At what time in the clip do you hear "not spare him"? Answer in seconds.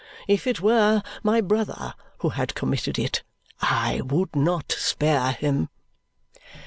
4.35-5.69